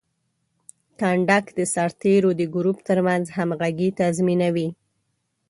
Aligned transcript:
کنډک 0.99 1.45
د 1.57 1.59
سرتیرو 1.73 2.29
د 2.39 2.41
ګروپ 2.55 2.77
ترمنځ 2.87 3.25
همغږي 3.37 3.89
تضمینوي. 3.99 4.69